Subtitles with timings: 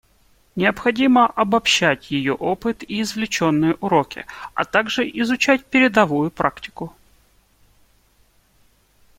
[0.55, 6.95] Необходимо обобщать ее опыт и извлеченные уроки, а также изучать передовую практику.